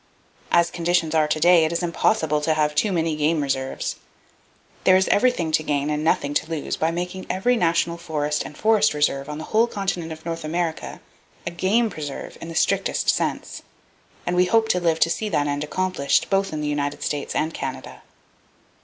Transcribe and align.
As 0.49 0.71
conditions 0.71 1.13
are 1.13 1.27
to 1.27 1.39
day, 1.39 1.63
it 1.63 1.71
is 1.71 1.83
impossible 1.83 2.41
to 2.41 2.55
have 2.55 2.73
too 2.73 2.91
many 2.91 3.15
game 3.15 3.39
reserves! 3.43 3.97
There 4.83 4.97
is 4.97 5.07
everything 5.09 5.51
to 5.51 5.61
gain 5.61 5.91
and 5.91 6.03
nothing 6.03 6.33
to 6.33 6.49
lose 6.49 6.75
by 6.75 6.89
making 6.89 7.27
every 7.29 7.55
national 7.55 7.97
forest 7.97 8.41
and 8.43 8.57
forest 8.57 8.95
reserve 8.95 9.29
on 9.29 9.37
the 9.37 9.43
whole 9.43 9.67
continent 9.67 10.11
of 10.11 10.25
North 10.25 10.43
America 10.43 11.01
a 11.45 11.51
game 11.51 11.91
preserve 11.91 12.35
in 12.41 12.47
the 12.47 12.55
strictest 12.55 13.09
sense, 13.11 13.61
and 14.25 14.35
we 14.35 14.45
hope 14.45 14.69
to 14.69 14.79
live 14.79 14.99
to 15.01 15.09
see 15.11 15.29
that 15.29 15.45
end 15.45 15.63
accomplished, 15.63 16.31
both 16.31 16.51
in 16.51 16.61
the 16.61 16.67
United 16.67 17.03
States 17.03 17.35
and 17.35 17.53
Canada. 17.53 18.01